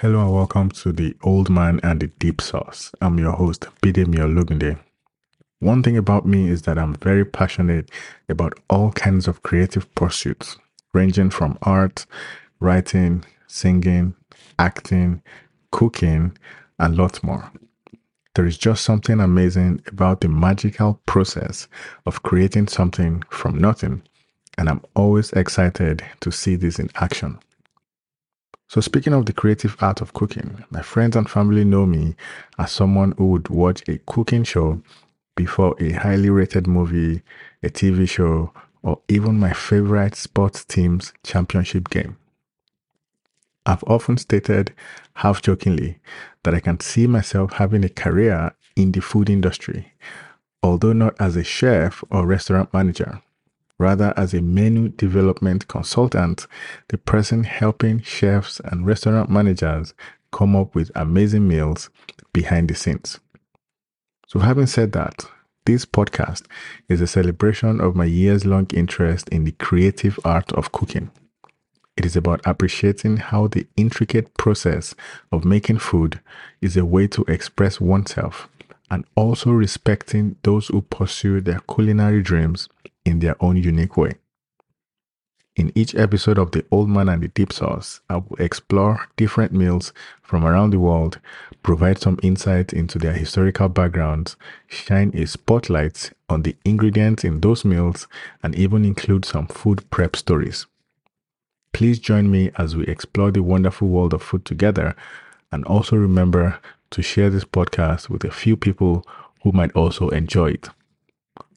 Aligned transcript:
to 0.00 0.92
The 0.92 1.14
Old 1.22 1.50
Man 1.50 1.78
and 1.82 2.00
the 2.00 2.06
Dip 2.06 2.40
Sauce. 2.40 2.90
I'm 3.02 3.18
your 3.18 3.32
host, 3.32 3.66
Bidemi 3.82 4.16
Olugunde. 4.16 4.78
One 5.58 5.82
thing 5.82 5.98
about 5.98 6.24
me 6.24 6.48
is 6.48 6.62
that 6.62 6.78
I'm 6.78 6.94
very 6.94 7.22
passionate 7.26 7.90
about 8.26 8.58
all 8.70 8.92
kinds 8.92 9.28
of 9.28 9.42
creative 9.42 9.94
pursuits, 9.94 10.56
ranging 10.94 11.28
from 11.28 11.58
art, 11.60 12.06
writing, 12.60 13.26
singing, 13.46 14.14
acting, 14.58 15.20
cooking, 15.70 16.34
and 16.78 16.96
lots 16.96 17.22
more. 17.22 17.52
There 18.36 18.46
is 18.46 18.56
just 18.56 18.82
something 18.82 19.20
amazing 19.20 19.82
about 19.86 20.22
the 20.22 20.30
magical 20.30 20.98
process 21.04 21.68
of 22.06 22.22
creating 22.22 22.68
something 22.68 23.22
from 23.28 23.58
nothing, 23.58 24.00
and 24.56 24.70
I'm 24.70 24.82
always 24.96 25.30
excited 25.34 26.02
to 26.20 26.32
see 26.32 26.56
this 26.56 26.78
in 26.78 26.88
action. 26.94 27.38
So, 28.70 28.80
speaking 28.80 29.14
of 29.14 29.26
the 29.26 29.32
creative 29.32 29.76
art 29.80 30.00
of 30.00 30.12
cooking, 30.12 30.62
my 30.70 30.80
friends 30.80 31.16
and 31.16 31.28
family 31.28 31.64
know 31.64 31.86
me 31.86 32.14
as 32.56 32.70
someone 32.70 33.14
who 33.18 33.26
would 33.30 33.48
watch 33.48 33.82
a 33.88 33.98
cooking 34.06 34.44
show 34.44 34.80
before 35.34 35.74
a 35.80 35.90
highly 35.90 36.30
rated 36.30 36.68
movie, 36.68 37.22
a 37.64 37.68
TV 37.68 38.08
show, 38.08 38.52
or 38.84 39.00
even 39.08 39.40
my 39.40 39.52
favorite 39.52 40.14
sports 40.14 40.64
team's 40.64 41.12
championship 41.24 41.90
game. 41.90 42.16
I've 43.66 43.82
often 43.88 44.18
stated, 44.18 44.72
half 45.14 45.42
jokingly, 45.42 45.98
that 46.44 46.54
I 46.54 46.60
can 46.60 46.78
see 46.78 47.08
myself 47.08 47.54
having 47.54 47.82
a 47.82 47.88
career 47.88 48.52
in 48.76 48.92
the 48.92 49.00
food 49.00 49.28
industry, 49.28 49.94
although 50.62 50.92
not 50.92 51.16
as 51.18 51.34
a 51.34 51.42
chef 51.42 52.04
or 52.08 52.24
restaurant 52.24 52.72
manager 52.72 53.20
rather 53.80 54.12
as 54.14 54.34
a 54.34 54.42
menu 54.42 54.90
development 54.90 55.66
consultant, 55.66 56.46
the 56.88 56.98
person 56.98 57.44
helping 57.44 57.98
chefs 58.02 58.60
and 58.62 58.86
restaurant 58.86 59.30
managers 59.30 59.94
come 60.32 60.54
up 60.54 60.74
with 60.74 60.92
amazing 60.94 61.48
meals 61.48 61.88
behind 62.34 62.68
the 62.68 62.74
scenes. 62.74 63.20
So, 64.26 64.40
having 64.40 64.66
said 64.66 64.92
that, 64.92 65.24
this 65.64 65.86
podcast 65.86 66.42
is 66.90 67.00
a 67.00 67.06
celebration 67.06 67.80
of 67.80 67.96
my 67.96 68.04
years 68.04 68.44
long 68.44 68.66
interest 68.74 69.30
in 69.30 69.44
the 69.44 69.52
creative 69.52 70.20
art 70.26 70.52
of 70.52 70.72
cooking. 70.72 71.10
It 71.96 72.04
is 72.04 72.16
about 72.16 72.42
appreciating 72.44 73.16
how 73.16 73.46
the 73.46 73.66
intricate 73.78 74.34
process 74.36 74.94
of 75.32 75.46
making 75.46 75.78
food 75.78 76.20
is 76.60 76.76
a 76.76 76.84
way 76.84 77.06
to 77.08 77.24
express 77.28 77.80
oneself 77.80 78.46
and 78.90 79.06
also 79.14 79.52
respecting 79.52 80.36
those 80.42 80.68
who 80.68 80.82
pursue 80.82 81.40
their 81.40 81.60
culinary 81.60 82.22
dreams 82.22 82.68
in 83.04 83.20
their 83.20 83.36
own 83.42 83.56
unique 83.56 83.96
way. 83.96 84.14
In 85.56 85.72
each 85.74 85.94
episode 85.94 86.38
of 86.38 86.52
The 86.52 86.64
Old 86.70 86.88
Man 86.88 87.08
and 87.08 87.22
the 87.22 87.28
Dip 87.28 87.52
Sauce, 87.52 88.00
I 88.08 88.16
will 88.16 88.36
explore 88.38 89.08
different 89.16 89.52
meals 89.52 89.92
from 90.22 90.44
around 90.44 90.70
the 90.70 90.78
world, 90.78 91.18
provide 91.62 91.98
some 91.98 92.18
insight 92.22 92.72
into 92.72 92.98
their 92.98 93.12
historical 93.12 93.68
backgrounds, 93.68 94.36
shine 94.68 95.10
a 95.12 95.26
spotlight 95.26 96.12
on 96.28 96.42
the 96.42 96.56
ingredients 96.64 97.24
in 97.24 97.40
those 97.40 97.64
meals, 97.64 98.06
and 98.42 98.54
even 98.54 98.84
include 98.84 99.24
some 99.24 99.48
food 99.48 99.88
prep 99.90 100.16
stories. 100.16 100.66
Please 101.72 101.98
join 101.98 102.30
me 102.30 102.50
as 102.56 102.76
we 102.76 102.86
explore 102.86 103.30
the 103.30 103.42
wonderful 103.42 103.88
world 103.88 104.14
of 104.14 104.22
food 104.22 104.44
together, 104.44 104.94
and 105.52 105.64
also 105.64 105.96
remember 105.96 106.58
to 106.90 107.02
share 107.02 107.28
this 107.28 107.44
podcast 107.44 108.08
with 108.08 108.24
a 108.24 108.30
few 108.30 108.56
people 108.56 109.04
who 109.42 109.52
might 109.52 109.72
also 109.72 110.08
enjoy 110.10 110.52
it. 110.52 110.68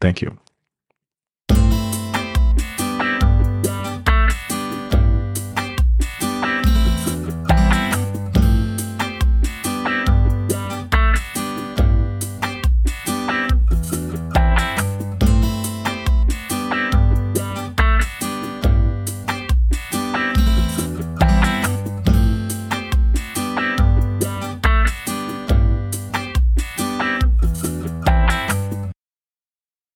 Thank 0.00 0.22
you. 0.22 0.38